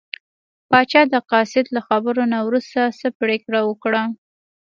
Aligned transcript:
پاچا 0.69 1.01
د 1.13 1.15
قاصد 1.31 1.65
له 1.75 1.81
خبرو 1.87 2.23
نه 2.33 2.39
وروسته 2.47 2.79
څه 2.99 3.07
پرېکړه 3.19 3.59
وکړه. 3.65 4.03